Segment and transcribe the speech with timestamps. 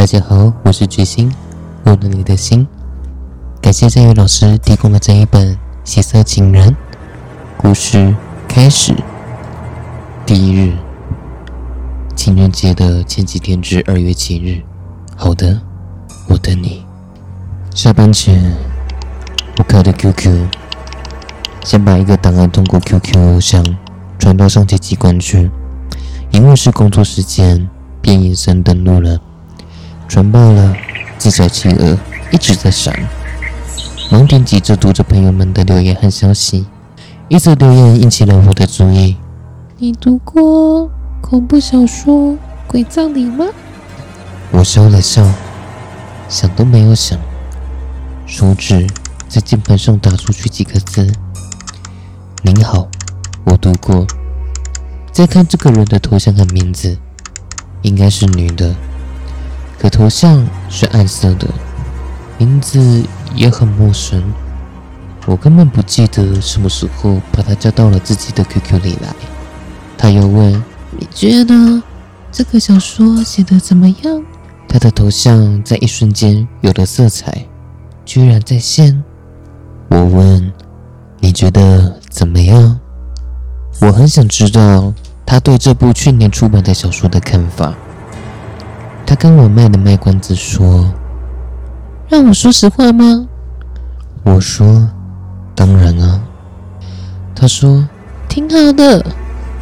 [0.00, 1.30] 大家好，我是巨星，
[1.84, 2.66] 握了你的心。
[3.60, 6.70] 感谢这位老师提供的这一本《血色情人》。
[7.58, 8.16] 故事
[8.48, 8.94] 开始。
[10.24, 10.72] 第一日，
[12.16, 14.62] 情人节的前几天至二月七日。
[15.18, 15.60] 好的，
[16.30, 16.86] 我等你。
[17.74, 18.56] 下班前，
[19.58, 20.46] 我开的 QQ，
[21.62, 23.62] 先把一个档案通过 QQ 邮箱
[24.18, 25.50] 传到上级机关去。
[26.30, 27.68] 因为是工作时间，
[28.00, 29.20] 便隐身登录了。
[30.10, 30.76] 传爆了，
[31.18, 31.96] 字小企鹅
[32.32, 32.92] 一直在闪。
[34.10, 36.66] 忙点击着读着朋友们的留言和消息，
[37.28, 39.16] 一则留言引起了我的注意。
[39.78, 42.32] 你读过恐怖小说
[42.66, 43.46] 《鬼葬礼》吗？
[44.50, 45.24] 我笑了笑，
[46.28, 47.16] 想都没有想，
[48.26, 48.84] 手指
[49.28, 51.08] 在键盘上打出去几个字
[52.42, 52.88] ：“您好，
[53.44, 54.04] 我读过。”
[55.12, 56.98] 再看这个人的头像和名字，
[57.82, 58.74] 应该是女的。
[59.80, 61.48] 可头像是暗色的，
[62.36, 63.02] 名字
[63.34, 64.22] 也很陌生，
[65.24, 69.08] 我根本不记得什么时候把他加到了自己的 QQ 里来。
[69.96, 70.52] 他又问
[70.98, 71.82] ：“你觉得
[72.30, 74.22] 这个小说写的怎么样？”
[74.68, 77.46] 他的头像在一瞬间有了色彩，
[78.04, 79.02] 居然在线。
[79.88, 80.52] 我问
[81.20, 82.78] ：“你觉得怎么样？”
[83.80, 84.92] 我很想知道
[85.24, 87.74] 他对这部去年出版的小说的看法。
[89.10, 90.88] 他跟我卖的卖关子，说
[92.08, 93.26] ：“让我说实话吗？”
[94.22, 94.88] 我说
[95.52, 96.22] ：“当然啊。”
[97.34, 97.88] 他说
[98.30, 99.04] ：“挺好的，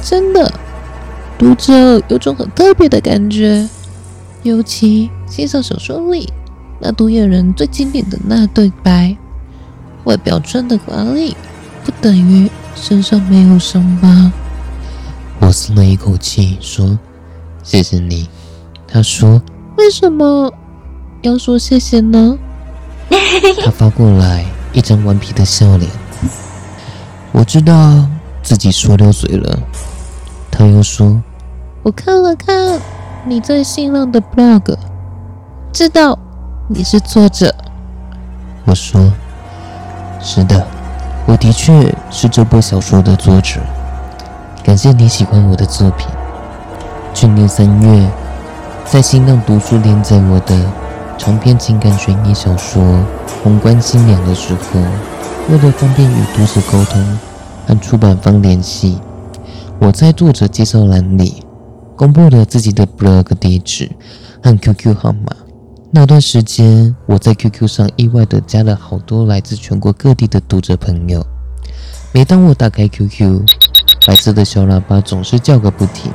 [0.00, 0.50] 真的，
[1.36, 3.68] 读着有种很特别的感觉，
[4.44, 6.32] 尤其欣赏小说里
[6.80, 9.14] 那独眼人最经典的那对白，
[10.04, 11.36] 外表穿的华丽，
[11.84, 14.32] 不等于身上没有伤疤。”
[15.38, 16.98] 我松了一口气，说
[17.62, 18.26] ：“谢谢你。”
[18.94, 19.42] 他说
[19.76, 20.52] ：“为什么
[21.22, 22.38] 要说谢谢呢？”
[23.64, 25.90] 他发过来一张顽皮的笑脸。
[27.32, 28.06] 我知道
[28.40, 29.58] 自己说溜嘴了。
[30.48, 31.20] 他又说
[31.82, 32.80] ：“我看了看
[33.26, 34.76] 你在新浪的 blog，
[35.72, 36.16] 知道
[36.68, 37.52] 你是作者。”
[38.64, 39.12] 我说
[40.22, 40.64] ：“是的，
[41.26, 43.60] 我的确是这部小说的作者。
[44.62, 46.06] 感谢你喜欢我的作品。
[47.12, 48.08] 去年三月。”
[48.86, 50.56] 在新浪读书连载我的
[51.18, 52.82] 长篇情感悬疑小说
[53.42, 54.80] 《宏观新娘》的时候，
[55.50, 57.18] 为了方便与读者沟通
[57.66, 59.00] 和出版方联系，
[59.80, 61.42] 我在作者介绍栏里
[61.96, 63.90] 公布了自己的 blog 地址
[64.40, 65.34] 和 QQ 号码。
[65.90, 71.24] 那段时间，我在 QQ 上意外的加了好多来自全国各地的读者朋友。
[72.12, 73.40] 每当我打开 QQ，
[74.06, 76.12] 白色的小喇叭总是叫个不停。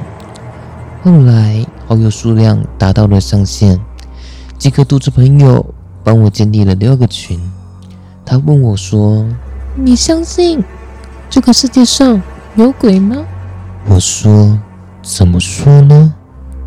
[1.04, 1.66] 后来。
[1.90, 3.80] 好友数量达到了上限，
[4.60, 5.74] 几个读者朋友
[6.04, 7.40] 帮我建立了六个群。
[8.24, 9.26] 他问我说
[9.74, 10.64] ：“你相信
[11.32, 12.22] 这个世界上
[12.56, 13.26] 有鬼吗？”
[13.90, 14.56] 我说
[15.02, 16.14] ：“怎么说呢？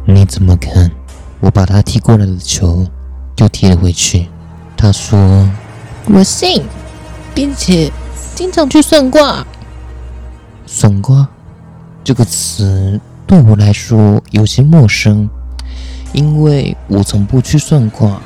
[0.05, 0.91] 你怎么看？”
[1.39, 2.85] 我把他踢过来的球
[3.37, 4.27] 又踢了回去。
[4.77, 5.49] 他说
[6.13, 6.65] ：“我信，
[7.33, 7.93] 并且
[8.35, 9.47] 经常去算卦。”
[10.67, 11.29] 算卦
[12.03, 13.01] 这个词。
[13.33, 15.27] 对我来说有些陌生，
[16.13, 18.21] 因为我从不去算卦。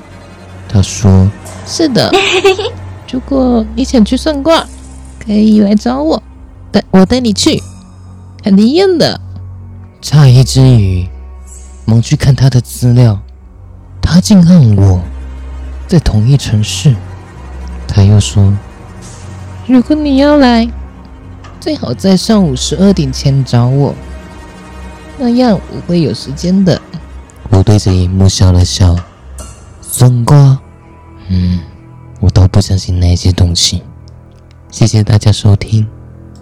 [0.68, 1.30] 他说
[1.64, 2.10] ：“是的，
[3.08, 4.66] 如果你想去算卦，
[5.24, 6.20] 可以来找我，
[6.72, 7.62] 带我带你去，
[8.42, 9.20] 很灵验的。”
[10.02, 11.06] 诧异之余，
[11.84, 13.20] 忙去看他的资料，
[14.02, 15.00] 他竟和我
[15.86, 16.92] 在同一城市。
[17.86, 18.52] 他又说
[19.68, 20.68] ：“如果你要来，
[21.60, 23.94] 最好在上午十二点前找我。”
[25.18, 26.80] 那样我会有时间的。
[27.50, 28.96] 我对着荧幕笑了笑。
[29.80, 30.58] 算卦？
[31.28, 31.60] 嗯，
[32.20, 33.82] 我都不相信那些东西。
[34.70, 35.86] 谢谢大家收听。